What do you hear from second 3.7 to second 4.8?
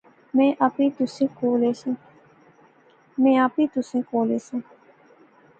تسیں کول ایساں